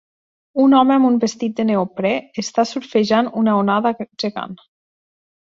Un 0.61 0.71
home 0.77 0.95
amb 0.95 1.09
un 1.09 1.19
vestit 1.23 1.53
de 1.59 1.65
neoprè 1.71 2.13
està 2.45 2.65
surfejant 2.71 3.31
una 3.43 3.55
onada 3.61 3.93
gegant. 4.27 4.59